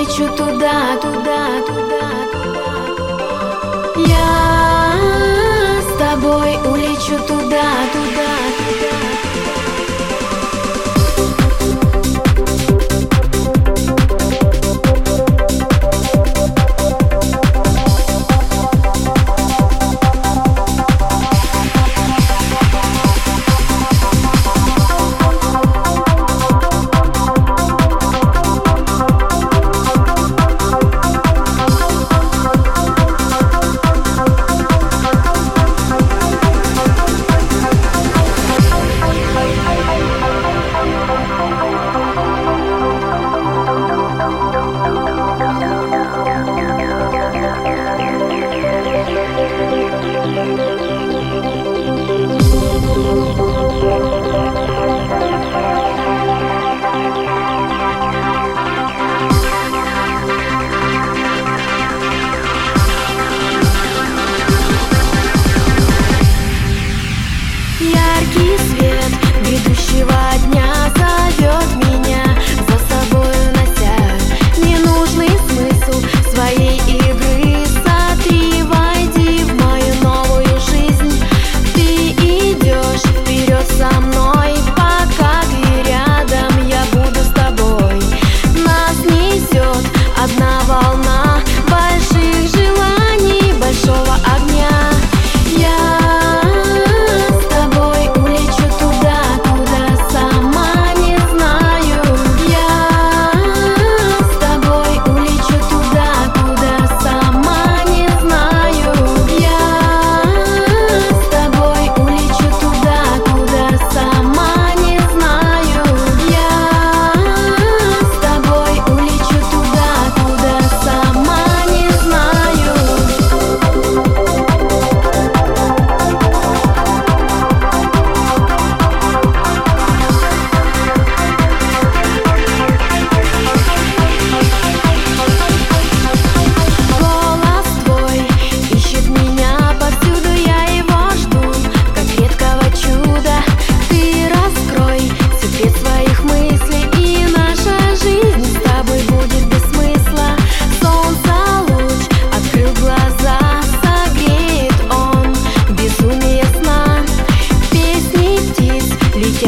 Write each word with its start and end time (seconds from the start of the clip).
лечу 0.00 0.28
туда, 0.34 0.96
туда, 1.02 1.60
туда, 1.66 2.04
туда. 2.32 2.68
Я 4.06 4.96
с 5.82 5.98
тобой 5.98 6.56
и 68.40 68.58
свет. 68.58 68.79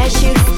As 0.00 0.22
you 0.22 0.57